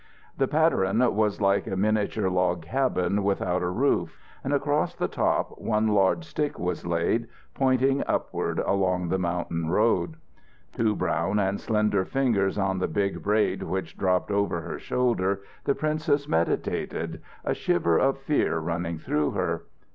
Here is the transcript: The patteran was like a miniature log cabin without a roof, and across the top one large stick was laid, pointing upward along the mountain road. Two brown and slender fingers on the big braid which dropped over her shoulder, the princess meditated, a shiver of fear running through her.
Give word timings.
The 0.35 0.47
patteran 0.47 1.13
was 1.13 1.39
like 1.41 1.67
a 1.67 1.75
miniature 1.77 2.27
log 2.27 2.63
cabin 2.63 3.23
without 3.23 3.61
a 3.61 3.69
roof, 3.69 4.17
and 4.43 4.51
across 4.51 4.95
the 4.95 5.07
top 5.07 5.59
one 5.59 5.89
large 5.89 6.25
stick 6.25 6.57
was 6.57 6.87
laid, 6.87 7.27
pointing 7.53 8.03
upward 8.07 8.57
along 8.57 9.09
the 9.09 9.19
mountain 9.19 9.69
road. 9.69 10.15
Two 10.73 10.95
brown 10.95 11.37
and 11.37 11.61
slender 11.61 12.03
fingers 12.03 12.57
on 12.57 12.79
the 12.79 12.87
big 12.87 13.21
braid 13.21 13.61
which 13.61 13.95
dropped 13.95 14.31
over 14.31 14.61
her 14.61 14.79
shoulder, 14.79 15.41
the 15.65 15.75
princess 15.75 16.27
meditated, 16.27 17.21
a 17.45 17.53
shiver 17.53 17.99
of 17.99 18.17
fear 18.17 18.57
running 18.57 18.97
through 18.97 19.29
her. 19.29 19.65